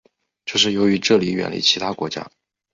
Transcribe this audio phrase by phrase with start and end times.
[0.45, 2.27] 这是由于这里远离其他国家。